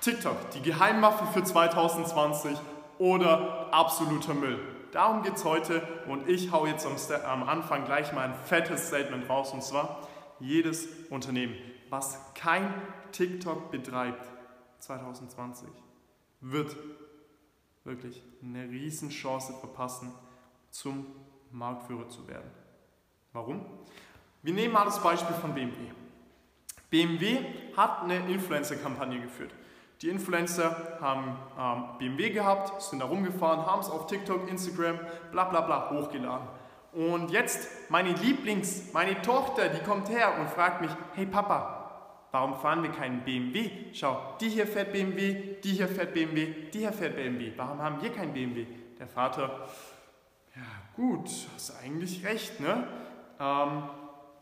[0.00, 2.56] TikTok, die Geheimwaffe für 2020
[2.98, 4.58] oder absoluter Müll.
[4.92, 9.28] Darum geht es heute und ich hau jetzt am Anfang gleich mal ein fettes Statement
[9.28, 10.08] raus und zwar,
[10.40, 11.54] jedes Unternehmen,
[11.90, 12.72] was kein
[13.12, 14.24] TikTok betreibt
[14.78, 15.68] 2020,
[16.40, 16.76] wird
[17.84, 20.12] wirklich eine Riesenchance verpassen,
[20.70, 21.06] zum
[21.50, 22.50] Marktführer zu werden.
[23.32, 23.64] Warum?
[24.42, 25.74] Wir nehmen mal das Beispiel von BMW.
[26.90, 27.38] BMW
[27.76, 29.52] hat eine Influencer-Kampagne geführt.
[30.00, 35.00] Die Influencer haben ähm, BMW gehabt, sind da rumgefahren, haben es auf TikTok, Instagram,
[35.32, 36.46] bla bla bla hochgeladen.
[36.92, 41.90] Und jetzt meine Lieblings, meine Tochter, die kommt her und fragt mich, hey Papa,
[42.30, 43.70] warum fahren wir keinen BMW?
[43.92, 47.52] Schau, die hier fährt BMW, die hier fährt BMW, die hier fährt BMW.
[47.56, 48.66] Warum haben wir keinen BMW?
[49.00, 49.68] Der Vater,
[50.54, 50.62] ja
[50.94, 52.86] gut, hast eigentlich recht, ne?
[53.40, 53.82] Ähm,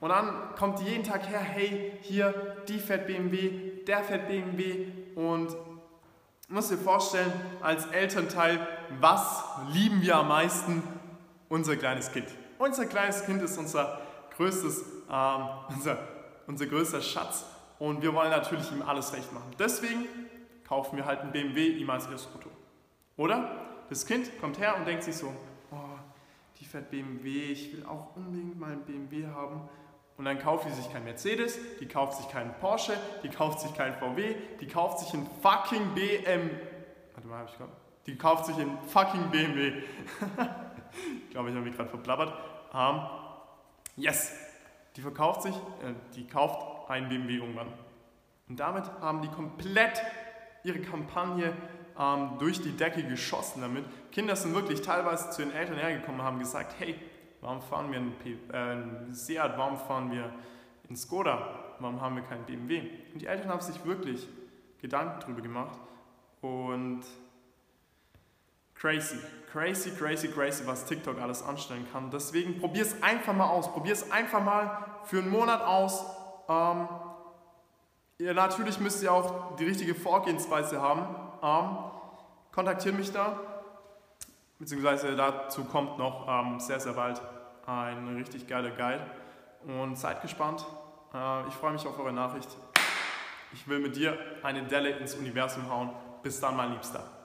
[0.00, 4.86] und dann kommt die jeden Tag her, hey, hier, die fährt BMW, der fährt BMW
[5.14, 5.56] und
[6.48, 8.66] muss dir vorstellen, als Elternteil,
[9.00, 10.82] was lieben wir am meisten?
[11.48, 12.26] Unser kleines Kind.
[12.58, 14.00] Unser kleines Kind ist unser
[14.36, 15.98] größtes, ähm, unser,
[16.46, 17.44] unser größter Schatz
[17.78, 19.50] und wir wollen natürlich ihm alles recht machen.
[19.58, 20.06] Deswegen
[20.66, 22.50] kaufen wir halt ein BMW ihm als erstes Auto.
[23.16, 23.66] Oder?
[23.88, 25.32] Das Kind kommt her und denkt sich so,
[25.70, 25.76] oh,
[26.58, 29.68] die fährt BMW, ich will auch unbedingt mal ein BMW haben.
[30.18, 33.72] Und dann kauft sie sich kein Mercedes, die kauft sich keinen Porsche, die kauft sich
[33.74, 36.50] keinen VW, die kauft sich einen fucking BMW.
[37.14, 37.72] Warte mal, hab ich gerade.
[38.06, 39.68] Die kauft sich einen fucking BMW.
[41.24, 42.32] ich glaube, ich habe mich gerade verplappert.
[42.72, 43.00] Um, ähm,
[43.96, 44.32] yes!
[44.96, 47.68] Die verkauft sich, äh, die kauft einen BMW irgendwann.
[48.48, 50.02] Und damit haben die komplett
[50.64, 51.52] ihre Kampagne
[51.96, 53.84] ähm, durch die Decke geschossen damit.
[54.10, 56.98] Kinder sind wirklich teilweise zu den Eltern hergekommen und haben gesagt, hey,
[57.40, 59.56] Warum fahren wir einen, äh, Seat?
[59.56, 60.32] Warum fahren wir
[60.88, 61.74] einen Skoda?
[61.78, 62.82] Warum haben wir keinen BMW?
[63.12, 64.26] Und die Eltern haben sich wirklich
[64.80, 65.78] Gedanken darüber gemacht
[66.40, 67.02] und
[68.74, 69.18] crazy,
[69.52, 72.10] crazy, crazy, crazy, was TikTok alles anstellen kann.
[72.10, 73.72] Deswegen probier es einfach mal aus.
[73.72, 76.04] Probier es einfach mal für einen Monat aus.
[76.48, 76.88] Ähm,
[78.20, 81.02] ja, natürlich müsst ihr auch die richtige Vorgehensweise haben.
[81.42, 81.78] Ähm,
[82.52, 83.57] kontaktiert mich da
[84.58, 87.20] beziehungsweise dazu kommt noch ähm, sehr, sehr bald
[87.66, 89.04] ein richtig geiler Guide.
[89.66, 90.64] Und seid gespannt.
[91.12, 92.48] Äh, ich freue mich auf eure Nachricht.
[93.52, 95.90] Ich will mit dir eine Delle ins Universum hauen.
[96.22, 97.17] Bis dann, mein Liebster.